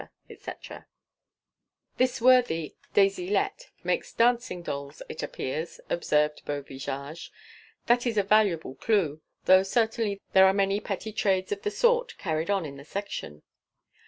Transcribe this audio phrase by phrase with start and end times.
[0.31, 0.85] etc...."_
[1.97, 7.29] "This worthy des Ilettes makes dancing dolls, it appears," observed Beauvisage,
[7.85, 9.21] "that is a valuable clue...
[9.45, 13.43] though certainly there are many petty trades of the sort carried on in the Section."